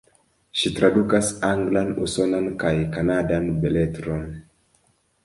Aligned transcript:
Ŝi 0.59 0.69
tradukas 0.77 1.27
anglan, 1.49 1.91
usonan 2.05 2.47
kaj 2.63 2.71
kanadan 2.97 3.47
beletron. 3.67 4.25